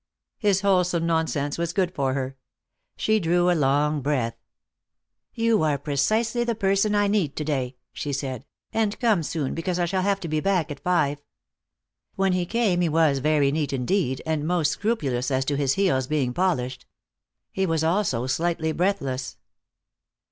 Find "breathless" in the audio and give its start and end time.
18.71-19.37